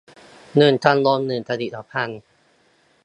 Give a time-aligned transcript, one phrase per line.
[0.57, 2.21] หนึ่งตำบลหนึ่งผลิตภัณฑ์